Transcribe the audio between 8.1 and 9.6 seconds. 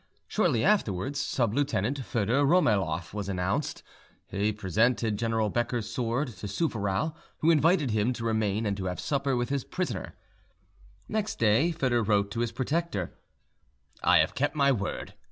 to remain and to have supper with